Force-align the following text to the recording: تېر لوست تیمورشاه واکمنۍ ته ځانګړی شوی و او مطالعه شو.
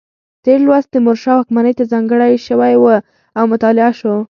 تېر 0.43 0.59
لوست 0.67 0.87
تیمورشاه 0.93 1.35
واکمنۍ 1.37 1.73
ته 1.79 1.83
ځانګړی 1.91 2.33
شوی 2.47 2.73
و 2.77 2.85
او 3.37 3.43
مطالعه 3.51 3.91
شو. 3.99 4.15